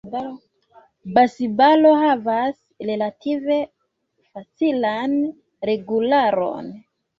[1.17, 2.57] Basbalo havas
[2.91, 3.59] relative
[4.33, 5.17] facilan
[5.73, 6.77] regularon.